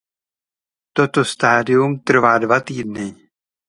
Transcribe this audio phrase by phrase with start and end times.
[0.97, 3.07] Toto stadium trvá dva týdny.